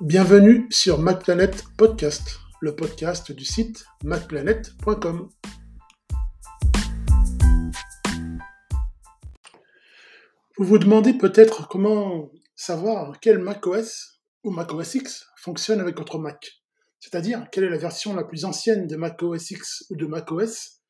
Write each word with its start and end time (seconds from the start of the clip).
Bienvenue 0.00 0.66
sur 0.70 0.98
MacPlanet 0.98 1.62
Podcast, 1.76 2.38
le 2.62 2.74
podcast 2.74 3.32
du 3.32 3.44
site 3.44 3.84
macplanet.com. 4.02 5.28
Vous 10.56 10.64
vous 10.64 10.78
demandez 10.78 11.12
peut-être 11.12 11.68
comment 11.68 12.30
savoir 12.56 13.20
quel 13.20 13.40
macOS 13.40 14.22
ou 14.42 14.50
macOS 14.50 14.94
X 14.94 15.26
fonctionne 15.36 15.80
avec 15.80 15.98
votre 15.98 16.18
Mac, 16.18 16.62
c'est-à-dire 16.98 17.44
quelle 17.52 17.64
est 17.64 17.68
la 17.68 17.76
version 17.76 18.14
la 18.14 18.24
plus 18.24 18.46
ancienne 18.46 18.86
de 18.86 18.96
macOS 18.96 19.50
X 19.50 19.84
ou 19.90 19.96
de 19.96 20.06
macOS 20.06 20.80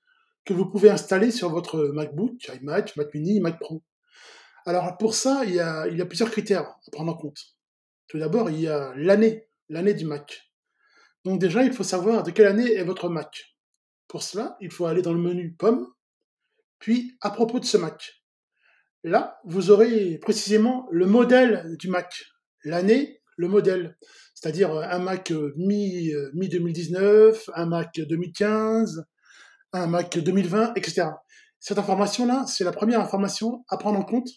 que 0.45 0.55
vous 0.55 0.67
pouvez 0.67 0.89
installer 0.89 1.33
sur 1.33 1.51
votre 1.51 1.83
MacBook, 1.87 2.49
iMac, 2.61 2.95
Mac 2.97 3.13
Mini, 3.13 3.41
Mac 3.41 3.59
Pro. 3.59 3.83
Alors 4.67 4.97
pour 4.99 5.17
ça, 5.17 5.43
il 5.45 5.55
y 5.55 5.59
a, 5.59 5.89
il 5.89 5.99
y 5.99 6.01
a 6.01 6.07
plusieurs 6.07 6.31
critères 6.31 6.69
à 6.87 6.91
prendre 6.93 7.13
en 7.13 7.17
compte. 7.17 7.57
Tout 8.11 8.19
d'abord, 8.19 8.51
il 8.51 8.61
y 8.63 8.67
a 8.67 8.93
l'année, 8.97 9.47
l'année 9.69 9.95
du 9.95 10.05
Mac. 10.05 10.51
Donc 11.25 11.39
déjà, 11.39 11.63
il 11.63 11.73
faut 11.73 11.85
savoir 11.85 12.25
de 12.25 12.33
quelle 12.33 12.49
année 12.49 12.73
est 12.73 12.83
votre 12.83 13.09
Mac. 13.09 13.55
Pour 14.09 14.25
cela, 14.25 14.57
il 14.61 14.73
faut 14.73 14.87
aller 14.87 15.01
dans 15.01 15.13
le 15.13 15.21
menu 15.21 15.55
Pomme, 15.55 15.87
puis 16.81 17.17
à 17.21 17.31
propos 17.31 17.61
de 17.61 17.65
ce 17.65 17.77
Mac. 17.77 18.25
Là, 19.05 19.39
vous 19.45 19.71
aurez 19.71 20.19
précisément 20.19 20.89
le 20.91 21.07
modèle 21.07 21.77
du 21.79 21.89
Mac, 21.89 22.25
l'année, 22.65 23.23
le 23.37 23.47
modèle, 23.47 23.97
c'est-à-dire 24.35 24.73
un 24.73 24.99
Mac 24.99 25.31
mi-2019, 25.31 27.49
un 27.55 27.67
Mac 27.67 27.95
2015, 27.95 29.05
un 29.73 29.87
Mac 29.87 30.19
2020, 30.19 30.75
etc. 30.75 31.11
Cette 31.61 31.79
information-là, 31.79 32.45
c'est 32.49 32.65
la 32.65 32.73
première 32.73 32.99
information 32.99 33.65
à 33.69 33.77
prendre 33.77 34.01
en 34.01 34.05
compte 34.05 34.31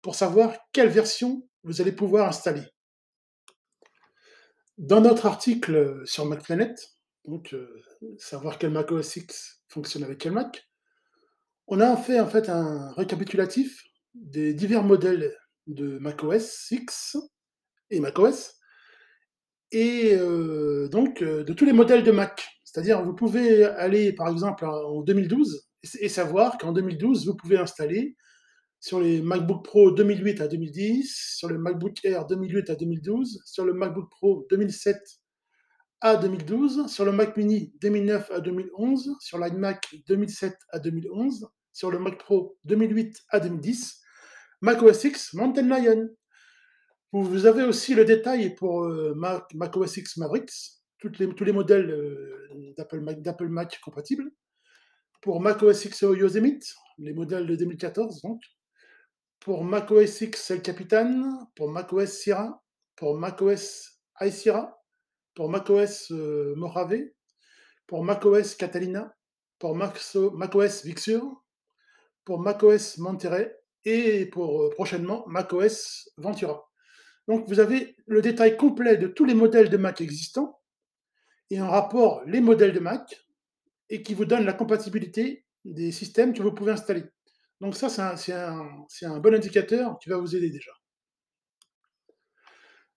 pour 0.00 0.16
savoir 0.16 0.56
quelle 0.72 0.88
version 0.88 1.48
vous 1.62 1.80
allez 1.80 1.92
pouvoir 1.92 2.28
installer. 2.28 2.71
Dans 4.82 5.00
notre 5.00 5.26
article 5.26 6.02
sur 6.04 6.26
MacPlanet, 6.26 6.74
donc 7.24 7.54
euh, 7.54 7.68
savoir 8.18 8.58
quel 8.58 8.72
Mac 8.72 8.90
OS 8.90 9.14
X 9.14 9.62
fonctionne 9.68 10.02
avec 10.02 10.18
quel 10.18 10.32
Mac, 10.32 10.68
on 11.68 11.78
a 11.78 11.96
fait 11.96 12.18
en 12.18 12.26
fait 12.26 12.48
un 12.48 12.90
récapitulatif 12.94 13.84
des 14.14 14.52
divers 14.54 14.82
modèles 14.82 15.36
de 15.68 15.98
Mac 15.98 16.24
OS 16.24 16.72
X 16.72 17.16
et 17.90 18.00
Mac 18.00 18.18
OS, 18.18 18.56
et 19.70 20.16
euh, 20.16 20.88
donc 20.88 21.22
euh, 21.22 21.44
de 21.44 21.52
tous 21.52 21.64
les 21.64 21.72
modèles 21.72 22.02
de 22.02 22.10
Mac. 22.10 22.44
C'est-à-dire, 22.64 23.04
vous 23.04 23.14
pouvez 23.14 23.62
aller 23.64 24.12
par 24.12 24.26
exemple 24.30 24.64
en 24.64 25.00
2012 25.02 25.64
et 26.00 26.08
savoir 26.08 26.58
qu'en 26.58 26.72
2012, 26.72 27.28
vous 27.28 27.36
pouvez 27.36 27.56
installer 27.56 28.16
sur 28.82 29.00
les 29.00 29.22
MacBook 29.22 29.64
Pro 29.64 29.92
2008 29.92 30.40
à 30.40 30.48
2010, 30.48 31.36
sur 31.36 31.48
le 31.48 31.56
MacBook 31.56 32.04
Air 32.04 32.26
2008 32.26 32.68
à 32.68 32.74
2012, 32.74 33.40
sur 33.46 33.64
le 33.64 33.74
MacBook 33.74 34.10
Pro 34.10 34.44
2007 34.50 35.00
à 36.00 36.16
2012, 36.16 36.88
sur 36.88 37.04
le 37.04 37.12
Mac 37.12 37.36
Mini 37.36 37.72
2009 37.80 38.32
à 38.32 38.40
2011, 38.40 39.14
sur 39.20 39.38
l'iMac 39.38 39.94
2007 40.08 40.58
à 40.70 40.80
2011, 40.80 41.48
sur 41.72 41.92
le 41.92 42.00
Mac 42.00 42.18
Pro 42.18 42.58
2008 42.64 43.22
à 43.28 43.38
2010, 43.38 44.00
Mac 44.62 44.82
OS 44.82 45.04
X 45.04 45.32
Mountain 45.34 45.68
Lion. 45.68 46.08
Vous 47.12 47.46
avez 47.46 47.62
aussi 47.62 47.94
le 47.94 48.04
détail 48.04 48.56
pour 48.56 48.82
euh, 48.82 49.14
Mac, 49.14 49.76
OS 49.76 49.96
X 49.96 50.16
Mavericks, 50.16 50.50
tous 50.98 51.44
les 51.44 51.52
modèles 51.52 51.88
euh, 51.88 52.74
d'Apple 52.76 52.98
Mac, 52.98 53.18
Mac 53.42 53.80
compatibles. 53.80 54.28
Pour 55.20 55.40
Mac 55.40 55.62
OS 55.62 55.84
X 55.84 56.00
Yosemite, 56.00 56.74
les 56.98 57.12
modèles 57.12 57.46
de 57.46 57.54
2014 57.54 58.22
donc 58.22 58.40
pour 59.42 59.64
macOS 59.64 60.20
X, 60.20 60.40
c'est 60.40 60.68
le 60.68 61.46
pour 61.56 61.68
macOS 61.68 62.12
Sierra, 62.12 62.62
pour 62.94 63.18
macOS 63.18 63.98
Sierra, 64.30 64.80
pour 65.34 65.50
macOS 65.50 66.12
euh, 66.12 66.54
Mojave, 66.56 67.08
pour 67.88 68.04
macOS 68.04 68.54
Catalina, 68.54 69.16
pour 69.58 69.74
macOS 69.74 70.84
Vixur, 70.84 71.42
pour 72.24 72.38
macOS 72.38 72.98
Monterey 72.98 73.58
et 73.84 74.26
pour 74.26 74.62
euh, 74.62 74.70
prochainement 74.70 75.24
macOS 75.26 76.08
Ventura. 76.18 76.70
Donc 77.26 77.48
vous 77.48 77.58
avez 77.58 77.96
le 78.06 78.22
détail 78.22 78.56
complet 78.56 78.96
de 78.96 79.08
tous 79.08 79.24
les 79.24 79.34
modèles 79.34 79.70
de 79.70 79.76
Mac 79.76 80.00
existants 80.00 80.60
et 81.50 81.60
en 81.60 81.68
rapport 81.68 82.22
les 82.26 82.40
modèles 82.40 82.72
de 82.72 82.80
Mac 82.80 83.26
et 83.90 84.04
qui 84.04 84.14
vous 84.14 84.24
donne 84.24 84.44
la 84.44 84.52
compatibilité 84.52 85.44
des 85.64 85.90
systèmes 85.90 86.32
que 86.32 86.42
vous 86.42 86.52
pouvez 86.52 86.70
installer. 86.70 87.02
Donc 87.62 87.76
ça, 87.76 87.88
c'est 88.16 88.32
un, 88.32 89.20
bon 89.20 89.34
indicateur 89.34 89.96
qui 90.00 90.08
va 90.08 90.16
vous 90.16 90.34
aider 90.34 90.50
déjà. 90.50 90.72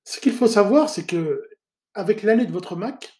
Ce 0.04 0.20
qu'il 0.20 0.34
faut 0.34 0.48
savoir, 0.48 0.90
c'est 0.90 1.06
que 1.06 1.48
avec 1.94 2.24
l'année 2.24 2.48
de 2.48 2.52
votre 2.52 2.76
Mac, 2.76 3.14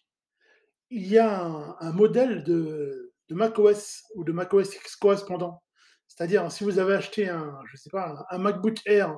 il 0.90 1.06
y 1.06 1.18
a 1.18 1.44
un, 1.80 1.92
modèle 1.92 2.42
de, 2.42 3.14
de 3.28 3.34
macOS 3.36 4.02
ou 4.16 4.24
de 4.24 4.32
macOS 4.32 4.74
X 4.74 4.96
correspondant. 4.96 5.62
C'est-à-dire, 6.08 6.50
si 6.50 6.64
vous 6.64 6.80
avez 6.80 6.94
acheté 6.94 7.28
un, 7.28 7.56
je 7.72 8.36
MacBook 8.38 8.78
Air 8.84 9.16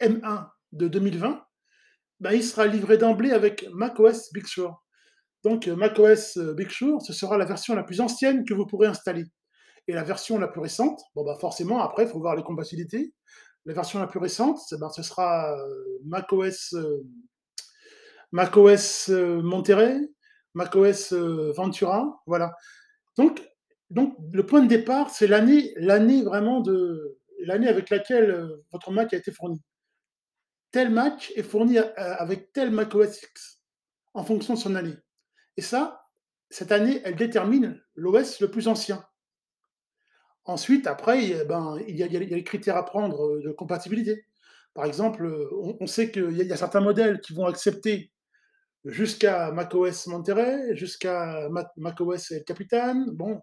M1 0.00 0.48
de 0.72 0.88
2020, 0.88 1.44
ben, 2.20 2.32
il 2.32 2.42
sera 2.42 2.66
livré 2.66 2.96
d'emblée 2.96 3.32
avec 3.32 3.68
macOS 3.70 4.32
Big 4.32 4.46
Sur. 4.46 4.82
Donc, 5.42 5.66
macOS 5.66 6.38
Big 6.38 6.70
Sur, 6.70 7.02
ce 7.02 7.12
sera 7.12 7.36
la 7.36 7.44
version 7.44 7.74
la 7.74 7.84
plus 7.84 8.00
ancienne 8.00 8.46
que 8.46 8.54
vous 8.54 8.64
pourrez 8.64 8.86
installer. 8.86 9.26
Et 9.86 9.92
la 9.92 10.02
version 10.02 10.38
la 10.38 10.48
plus 10.48 10.60
récente, 10.60 11.02
bon 11.14 11.24
bah 11.24 11.36
forcément, 11.38 11.82
après, 11.82 12.04
il 12.04 12.08
faut 12.08 12.18
voir 12.18 12.36
les 12.36 12.42
compatibilités. 12.42 13.12
La 13.66 13.74
version 13.74 13.98
la 13.98 14.06
plus 14.06 14.18
récente, 14.18 14.60
ben, 14.78 14.90
ce 14.90 15.02
sera 15.02 15.58
euh, 15.58 15.98
macOS, 16.04 16.74
euh, 16.74 17.02
macOS 18.32 19.08
euh, 19.10 19.40
Monterey, 19.42 19.98
macOS 20.54 21.12
Ventura, 21.12 22.22
voilà. 22.26 22.54
Donc, 23.16 23.42
donc, 23.90 24.16
le 24.32 24.44
point 24.44 24.62
de 24.62 24.68
départ, 24.68 25.10
c'est 25.10 25.26
l'année, 25.26 25.72
l'année 25.76 26.22
vraiment 26.22 26.60
de 26.60 27.18
l'année 27.40 27.68
avec 27.68 27.90
laquelle 27.90 28.48
votre 28.72 28.90
Mac 28.90 29.12
a 29.12 29.16
été 29.16 29.30
fourni. 29.30 29.62
Tel 30.70 30.90
Mac 30.90 31.32
est 31.36 31.42
fourni 31.42 31.78
avec 31.78 32.52
tel 32.52 32.70
macOS 32.70 33.22
X 33.22 33.60
en 34.14 34.24
fonction 34.24 34.54
de 34.54 34.58
son 34.58 34.74
année. 34.74 34.96
Et 35.56 35.62
ça, 35.62 36.06
cette 36.50 36.72
année, 36.72 37.00
elle 37.04 37.16
détermine 37.16 37.80
l'OS 37.94 38.40
le 38.40 38.50
plus 38.50 38.68
ancien. 38.68 39.04
Ensuite, 40.44 40.86
après, 40.86 41.44
ben, 41.46 41.78
il 41.88 41.96
y, 41.96 42.02
a, 42.02 42.06
les 42.06 42.44
critères 42.44 42.76
à 42.76 42.84
prendre 42.84 43.24
euh, 43.26 43.42
de 43.42 43.50
compatibilité. 43.50 44.26
Par 44.74 44.84
exemple, 44.84 45.26
on, 45.80 45.86
sait 45.86 46.10
qu'il 46.10 46.32
y, 46.32 46.52
a 46.52 46.56
certains 46.56 46.80
modèles 46.80 47.20
qui 47.20 47.32
vont 47.32 47.46
accepter 47.46 48.10
jusqu'à 48.84 49.52
macOS 49.52 50.08
Monterey, 50.08 50.74
jusqu'à 50.76 51.48
macOS 51.76 52.34
Capitan. 52.44 53.06
Bon, 53.12 53.40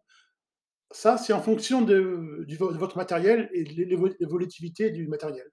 ça, 0.91 1.17
c'est 1.17 1.33
en 1.33 1.41
fonction 1.41 1.81
de, 1.81 2.45
votre 2.59 2.97
matériel 2.97 3.49
et 3.53 3.63
de 3.63 4.13
l'évolutivité 4.19 4.91
du 4.91 5.07
matériel. 5.07 5.49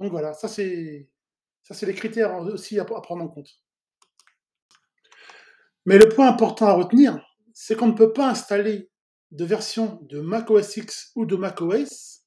Donc 0.00 0.10
voilà, 0.10 0.32
ça 0.32 0.48
c'est 0.48 1.06
les 1.82 1.94
critères 1.94 2.40
aussi 2.40 2.80
à 2.80 2.84
prendre 2.84 3.22
en 3.22 3.28
compte. 3.28 3.50
Mais 5.86 5.98
le 5.98 6.08
point 6.08 6.28
important 6.28 6.66
à 6.66 6.72
retenir, 6.72 7.22
c'est 7.52 7.76
qu'on 7.76 7.88
ne 7.88 7.92
peut 7.96 8.12
pas 8.12 8.30
installer 8.30 8.89
de 9.30 9.44
version 9.44 9.98
de 10.02 10.20
macOS 10.20 10.76
X 10.76 11.12
ou 11.14 11.26
de 11.26 11.36
macOS 11.36 12.22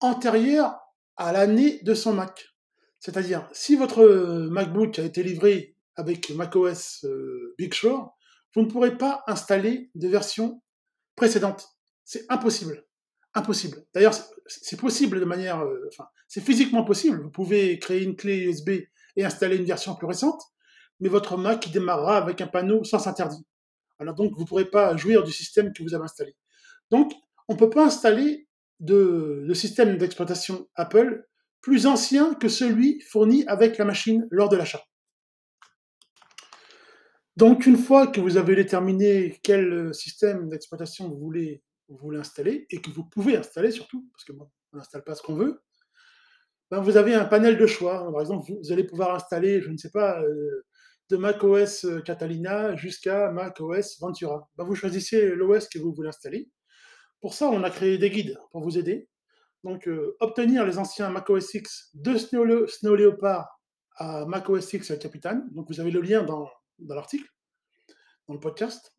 antérieure 0.00 0.78
à 1.16 1.32
l'année 1.32 1.80
de 1.82 1.94
son 1.94 2.12
Mac. 2.12 2.54
C'est-à-dire, 2.98 3.48
si 3.52 3.76
votre 3.76 4.04
MacBook 4.50 4.98
a 4.98 5.04
été 5.04 5.22
livré 5.22 5.76
avec 5.96 6.30
macOS 6.30 7.04
euh, 7.04 7.54
Big 7.58 7.74
Sur, 7.74 8.12
vous 8.54 8.62
ne 8.62 8.70
pourrez 8.70 8.96
pas 8.96 9.22
installer 9.26 9.90
de 9.94 10.08
version 10.08 10.62
précédente. 11.16 11.68
C'est 12.04 12.24
impossible. 12.28 12.84
Impossible. 13.34 13.84
D'ailleurs, 13.94 14.14
c'est 14.46 14.78
possible 14.78 15.20
de 15.20 15.24
manière... 15.24 15.60
Euh, 15.60 15.90
c'est 16.26 16.40
physiquement 16.40 16.84
possible. 16.84 17.22
Vous 17.22 17.30
pouvez 17.30 17.78
créer 17.78 18.02
une 18.02 18.16
clé 18.16 18.38
USB 18.44 18.70
et 19.16 19.24
installer 19.24 19.56
une 19.56 19.64
version 19.64 19.94
plus 19.94 20.06
récente, 20.06 20.40
mais 21.00 21.08
votre 21.08 21.36
Mac 21.36 21.70
démarrera 21.70 22.16
avec 22.16 22.40
un 22.40 22.46
panneau 22.46 22.84
sans 22.84 23.06
interdit. 23.06 23.44
Alors 23.98 24.14
donc, 24.14 24.32
vous 24.34 24.42
ne 24.42 24.46
pourrez 24.46 24.70
pas 24.70 24.96
jouir 24.96 25.22
du 25.22 25.32
système 25.32 25.72
que 25.72 25.82
vous 25.82 25.94
avez 25.94 26.04
installé. 26.04 26.36
Donc, 26.90 27.12
on 27.48 27.54
ne 27.54 27.58
peut 27.58 27.70
pas 27.70 27.86
installer 27.86 28.48
de, 28.80 29.50
système 29.54 29.98
d'exploitation 29.98 30.68
Apple 30.74 31.26
plus 31.60 31.86
ancien 31.86 32.34
que 32.34 32.48
celui 32.48 33.00
fourni 33.00 33.44
avec 33.46 33.78
la 33.78 33.84
machine 33.84 34.26
lors 34.30 34.48
de 34.48 34.56
l'achat. 34.56 34.82
Donc, 37.36 37.66
une 37.66 37.76
fois 37.76 38.06
que 38.06 38.20
vous 38.20 38.36
avez 38.36 38.56
déterminé 38.56 39.38
quel 39.42 39.92
système 39.94 40.48
d'exploitation 40.48 41.08
vous 41.08 41.18
voulez, 41.18 41.62
vous 41.88 42.12
installer, 42.14 42.66
et 42.70 42.80
que 42.80 42.90
vous 42.90 43.04
pouvez 43.04 43.36
installer 43.36 43.70
surtout, 43.70 44.08
parce 44.12 44.24
que 44.24 44.32
on 44.72 44.76
n'installe 44.76 45.04
pas 45.04 45.14
ce 45.14 45.22
qu'on 45.22 45.34
veut, 45.34 45.62
ben 46.70 46.80
vous 46.80 46.96
avez 46.96 47.14
un 47.14 47.24
panel 47.24 47.56
de 47.56 47.66
choix. 47.66 48.10
Par 48.12 48.20
exemple, 48.20 48.52
vous 48.52 48.72
allez 48.72 48.84
pouvoir 48.84 49.14
installer, 49.14 49.62
je 49.62 49.70
ne 49.70 49.76
sais 49.76 49.90
pas, 49.90 50.20
euh, 50.20 50.66
de 51.10 51.16
macOS 51.16 51.84
euh, 51.84 52.00
Catalina 52.00 52.76
jusqu'à 52.76 53.30
macOS 53.30 53.98
Ventura. 54.00 54.48
Ben, 54.56 54.64
vous 54.64 54.74
choisissez 54.74 55.30
l'OS 55.34 55.68
que 55.68 55.78
vous 55.78 55.92
voulez 55.92 56.08
installer. 56.08 56.50
Pour 57.20 57.34
ça, 57.34 57.48
on 57.48 57.62
a 57.62 57.70
créé 57.70 57.98
des 57.98 58.10
guides 58.10 58.38
pour 58.52 58.62
vous 58.62 58.78
aider. 58.78 59.08
Donc, 59.64 59.88
euh, 59.88 60.16
obtenir 60.20 60.64
les 60.64 60.78
anciens 60.78 61.10
macOS 61.10 61.54
X 61.54 61.90
de 61.94 62.16
Snow, 62.16 62.94
Leopard 62.94 63.58
à 63.96 64.24
Mac 64.26 64.48
OS 64.48 64.72
X 64.72 64.92
Capitan. 64.98 65.42
Donc 65.50 65.66
vous 65.68 65.80
avez 65.80 65.90
le 65.90 66.00
lien 66.00 66.22
dans, 66.22 66.48
dans 66.78 66.94
l'article, 66.94 67.28
dans 68.28 68.34
le 68.34 68.40
podcast. 68.40 68.94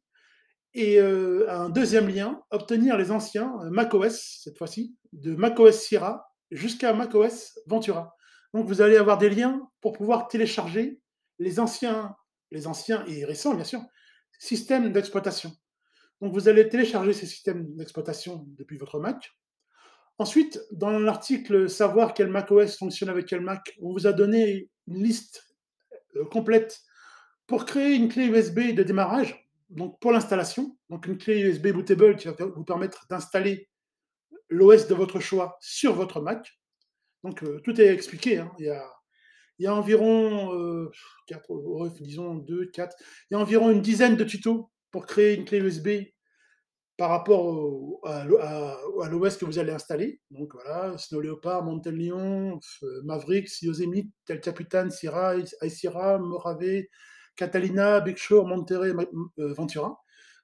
Et 0.74 1.00
euh, 1.00 1.50
un 1.50 1.70
deuxième 1.70 2.10
lien, 2.10 2.44
obtenir 2.52 2.98
les 2.98 3.10
anciens 3.10 3.56
macOS, 3.72 4.42
cette 4.44 4.58
fois-ci, 4.58 4.98
de 5.14 5.36
macOS 5.36 5.80
Sierra 5.80 6.30
jusqu'à 6.52 6.94
macOS 6.94 7.58
Ventura. 7.66 8.16
Donc 8.54 8.68
vous 8.68 8.82
allez 8.82 8.98
avoir 8.98 9.18
des 9.18 9.30
liens 9.30 9.68
pour 9.80 9.94
pouvoir 9.94 10.28
télécharger 10.28 11.00
les 11.40 11.60
anciens, 11.60 12.16
les 12.52 12.68
anciens 12.68 13.06
et 13.08 13.26
récents, 13.26 13.56
bien 13.56 13.64
sûr, 13.64 13.82
systèmes 14.38 14.92
d'exploitation. 14.92 15.52
Donc 16.22 16.34
vous 16.34 16.48
allez 16.48 16.68
télécharger 16.70 17.14
ces 17.14 17.26
systèmes 17.26 17.76
d'exploitation 17.76 18.46
depuis 18.58 18.78
votre 18.78 19.00
Mac. 19.00 19.32
Ensuite, 20.18 20.62
dans 20.72 21.00
l'article 21.00 21.70
Savoir 21.70 22.14
quel 22.14 22.28
macOS 22.28 22.78
fonctionne 22.78 23.10
avec 23.10 23.26
quel 23.26 23.42
Mac, 23.42 23.74
on 23.82 23.94
vous 23.94 24.06
a 24.06 24.12
donné 24.12 24.70
une 24.88 25.04
liste 25.04 25.56
euh, 26.18 26.26
complète 26.26 26.82
pour 27.48 27.66
créer 27.66 27.96
une 27.96 28.10
clé 28.10 28.26
USB 28.26 28.76
de 28.76 28.84
démarrage 28.84 29.50
donc 29.70 30.00
pour 30.00 30.12
l'installation, 30.12 30.78
donc 30.90 31.06
une 31.06 31.18
clé 31.18 31.40
USB 31.42 31.68
bootable 31.68 32.16
qui 32.16 32.28
va 32.28 32.34
vous 32.34 32.64
permettre 32.64 33.06
d'installer 33.10 33.70
l'OS 34.50 34.88
de 34.88 34.96
votre 34.96 35.20
choix 35.20 35.58
sur 35.62 35.94
votre 35.94 36.22
Mac. 36.22 36.60
Donc 37.24 37.44
euh, 37.44 37.60
tout 37.64 37.80
est 37.80 37.88
expliqué. 37.88 38.40
Hein. 38.40 38.52
Il, 38.58 38.66
y 38.66 38.70
a, 38.70 38.84
il, 39.60 39.66
y 39.66 39.68
a, 39.68 39.76
environ 39.76 40.56
euh, 40.56 40.92
4, 41.28 42.02
disons 42.02 42.36
2, 42.36 42.68
4, 42.72 42.96
il 43.30 43.38
y 43.38 43.56
a 43.56 43.72
une 43.72 43.82
dizaine 43.82 44.16
de 44.16 44.24
tutos 44.24 44.72
pour 44.92 45.06
créer 45.06 45.36
une 45.36 45.46
clé 45.46 45.60
USB 45.60 45.90
par 47.00 47.12
rapport 47.12 48.02
à, 48.04 48.26
l'OS 48.26 49.38
que 49.38 49.46
vous 49.46 49.58
allez 49.58 49.72
installer. 49.72 50.20
Donc 50.32 50.54
voilà, 50.54 50.98
Snow 50.98 51.22
Leopard, 51.22 51.64
Mountain 51.64 51.92
Lion, 51.92 52.60
euh, 52.84 53.02
Maverick, 53.04 53.50
Yosemite, 53.62 54.12
Tel 54.26 54.42
Capitan, 54.42 54.90
Sierra, 54.90 55.36
Sierra, 55.70 56.20
Morave, 56.20 56.84
Catalina, 57.38 58.02
Big 58.02 58.18
Shore, 58.18 58.46
Monterey, 58.46 58.92
euh, 58.92 59.54
Ventura. 59.54 59.98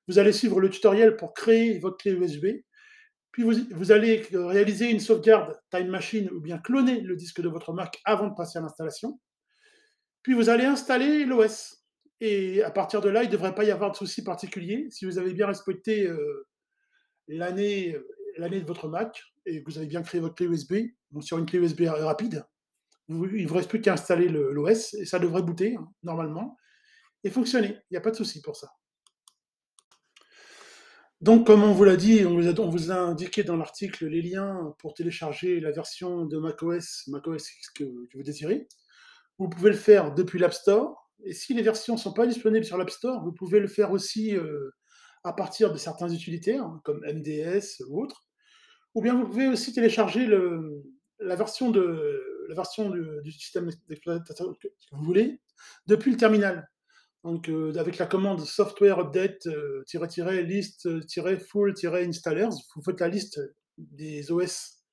Vous 0.08 0.18
allez 0.18 0.32
suivre 0.32 0.62
le 0.62 0.70
tutoriel 0.70 1.18
pour 1.18 1.34
créer 1.34 1.78
votre 1.80 1.98
clé 1.98 2.14
USB. 2.14 2.46
Puis 3.36 3.44
vous, 3.44 3.92
allez 3.92 4.26
réaliser 4.32 4.90
une 4.90 5.02
sauvegarde 5.02 5.60
Time 5.70 5.90
Machine 5.90 6.30
ou 6.32 6.40
bien 6.40 6.58
cloner 6.58 7.02
le 7.02 7.18
disque 7.18 7.42
de 7.42 7.50
votre 7.50 7.74
Mac 7.74 8.00
avant 8.06 8.30
de 8.30 8.34
passer 8.34 8.60
à 8.60 8.62
l'installation. 8.62 9.20
Puis 10.22 10.34
vous 10.34 10.48
allez 10.48 10.64
installer 10.64 11.26
l'OS. 11.26 11.84
Et 12.22 12.64
à 12.64 12.72
partir 12.72 13.02
de 13.02 13.10
là, 13.10 13.24
il 13.24 13.26
ne 13.26 13.34
devrait 13.34 13.54
pas 13.54 13.66
y 13.66 13.72
avoir 13.72 13.92
de 13.92 13.98
soucis 13.98 14.24
particuliers. 14.24 14.88
Si 14.90 15.04
vous 15.04 15.20
avez 15.20 15.34
bien 15.34 15.48
respecté 15.48 16.08
euh, 16.08 16.48
l'année 17.28 17.98
de 18.38 18.66
votre 18.66 18.88
Mac 18.88 19.22
et 19.46 19.62
que 19.62 19.70
vous 19.70 19.80
avez 19.80 19.88
bien 19.88 20.02
créé 20.02 20.22
votre 20.22 20.36
clé 20.36 20.46
USB, 20.46 20.74
donc 21.12 21.26
sur 21.26 21.38
une 21.38 21.46
clé 21.46 21.60
USB 21.60 21.90
rapide, 21.90 22.46
il 23.10 23.18
ne 23.20 23.48
vous 23.48 23.56
reste 23.56 23.70
plus 23.70 23.82
qu'à 23.82 23.92
installer 23.92 24.30
l'OS 24.30 24.94
et 24.94 25.06
ça 25.06 25.20
devrait 25.20 25.42
booter 25.42 25.76
hein, 25.76 25.86
normalement 26.04 26.56
et 27.26 27.30
fonctionner. 27.30 27.80
Il 27.92 27.96
n'y 27.96 27.98
a 27.98 28.02
pas 28.02 28.12
de 28.12 28.16
souci 28.16 28.42
pour 28.42 28.56
ça. 28.56 28.70
Donc, 31.22 31.48
comme 31.48 31.64
on 31.64 31.72
vous 31.72 31.86
l'a 31.86 31.96
dit, 31.96 32.26
on 32.26 32.70
vous 32.70 32.92
a, 32.92 32.96
indiqué 32.96 33.44
dans 33.44 33.56
l'article 33.56 34.08
les 34.08 34.22
liens 34.22 34.76
pour 34.80 34.94
télécharger 34.94 35.60
la 35.62 35.72
version 35.72 36.26
de 36.26 36.38
macOS, 36.38 37.08
macOS 37.08 37.52
X 37.56 37.70
que, 37.70 37.84
vous 37.84 38.24
désirez. 38.24 38.68
Vous 39.40 39.50
pouvez 39.50 39.70
le 39.70 39.78
faire 39.78 40.14
depuis 40.14 40.40
l'App 40.40 40.54
Store. 40.54 41.10
Et 41.24 41.34
si 41.34 41.54
les 41.54 41.62
versions 41.62 41.96
ne 41.96 42.00
sont 42.00 42.14
pas 42.14 42.28
disponibles 42.28 42.66
sur 42.66 42.78
l'App 42.78 42.90
Store, 42.90 43.24
vous 43.24 43.32
pouvez 43.32 43.60
le 43.60 43.68
faire 43.68 43.92
aussi 43.92 44.36
euh, 44.36 44.72
à 45.24 45.32
partir 45.32 45.72
de 45.72 45.78
certains 45.78 46.10
utilitaires, 46.10 46.64
hein, 46.64 46.82
comme 46.84 47.00
MDS 47.06 47.82
ou 47.88 48.04
autres. 48.04 48.26
Ou 48.94 49.02
bien 49.02 49.16
vous 49.16 49.26
pouvez 49.26 49.48
aussi 49.48 49.74
télécharger 49.74 50.28
la 51.20 51.36
version, 51.36 51.72
du 51.72 53.32
système 53.32 53.70
d'exploitation 53.88 54.54
que 54.54 54.68
vous 54.92 55.04
voulez 55.04 55.42
depuis 55.88 56.12
le 56.12 56.18
terminal. 56.18 56.70
Donc, 57.26 57.50
euh, 57.50 57.74
avec 57.78 57.98
la 57.98 58.06
commande 58.06 58.42
software 58.42 59.00
update 59.00 59.48
euh, 59.48 59.84
list 60.44 60.88
full 61.40 61.74
installers, 61.84 62.52
vous 62.76 62.84
faites 62.84 63.00
la 63.00 63.08
liste 63.08 63.42
des 63.80 64.32
OS 64.32 64.84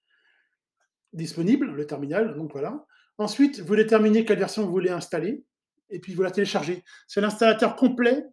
disponibles, 1.13 1.67
le 1.67 1.87
terminal. 1.87 2.35
Donc 2.35 2.53
voilà. 2.53 2.87
Ensuite, 3.19 3.61
vous 3.61 3.77
déterminez 3.77 4.25
quelle 4.25 4.39
version 4.39 4.65
vous 4.65 4.71
voulez 4.71 4.89
installer 4.89 5.45
et 5.91 6.01
puis 6.01 6.15
vous 6.15 6.23
la 6.23 6.31
téléchargez. 6.31 6.83
C'est 7.07 7.21
l'installateur 7.21 7.77
complet 7.77 8.25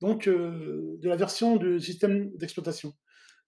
donc 0.00 0.28
euh, 0.28 0.96
de 1.00 1.08
la 1.08 1.16
version 1.16 1.56
du 1.56 1.80
système 1.80 2.30
d'exploitation. 2.36 2.90
De 2.90 2.94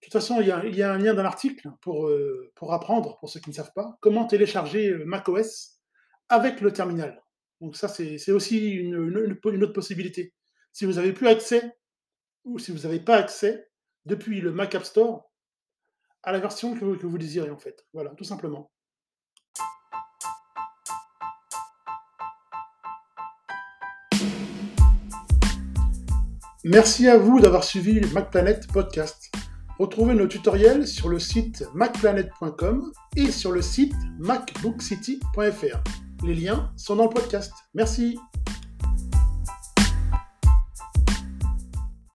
toute 0.01 0.13
façon, 0.13 0.41
il 0.41 0.47
y, 0.47 0.51
a, 0.51 0.91
un 0.91 0.97
lien 0.97 1.13
dans 1.13 1.23
l'article 1.23 1.69
pour, 1.81 2.11
pour 2.55 2.73
apprendre, 2.73 3.17
pour 3.19 3.29
ceux 3.29 3.39
qui 3.39 3.49
ne 3.49 3.55
savent 3.55 3.73
pas, 3.73 3.97
comment 4.01 4.25
télécharger 4.25 4.93
macOS 5.05 5.79
avec 6.29 6.59
le 6.61 6.71
terminal. 6.71 7.23
Donc 7.61 7.75
ça, 7.75 7.87
c'est 7.87 8.31
aussi 8.31 8.69
une, 8.71 8.95
autre 8.95 9.73
possibilité. 9.73 10.33
Si 10.73 10.85
vous 10.85 10.93
n'avez 10.93 11.13
plus 11.13 11.27
accès, 11.27 11.75
ou 12.43 12.59
si 12.59 12.71
vous 12.71 12.79
n'avez 12.79 12.99
pas 12.99 13.17
accès, 13.17 13.67
depuis 14.05 14.41
le 14.41 14.51
Mac 14.51 14.75
App 14.75 14.85
Store, 14.85 15.31
à 16.23 16.31
la 16.31 16.39
version 16.39 16.75
que 16.75 16.85
vous, 16.85 17.17
désirez, 17.17 17.49
en 17.49 17.57
fait. 17.57 17.85
Voilà, 17.93 18.11
tout 18.11 18.23
simplement. 18.23 18.71
Merci 26.63 27.07
à 27.07 27.17
vous 27.17 27.39
d'avoir 27.39 27.63
suivi 27.63 27.99
le 27.99 28.09
MacPlanet 28.09 28.67
Podcast. 28.71 29.31
Retrouvez 29.79 30.15
nos 30.15 30.27
tutoriels 30.27 30.87
sur 30.87 31.07
le 31.07 31.19
site 31.19 31.63
macplanet.com 31.73 32.91
et 33.15 33.31
sur 33.31 33.51
le 33.51 33.61
site 33.61 33.93
macbookcity.fr. 34.19 36.06
Les 36.23 36.33
liens 36.33 36.71
sont 36.75 36.95
dans 36.95 37.03
le 37.03 37.09
podcast. 37.09 37.53
Merci. 37.73 38.17